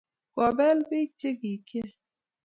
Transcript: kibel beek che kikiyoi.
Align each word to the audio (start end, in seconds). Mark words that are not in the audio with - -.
kibel 0.35 0.77
beek 0.89 1.11
che 1.19 1.29
kikiyoi. 1.39 1.93